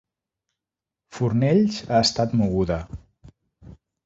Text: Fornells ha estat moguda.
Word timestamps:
Fornells 1.17 1.77
ha 1.91 2.01
estat 2.07 2.35
moguda. 2.41 2.79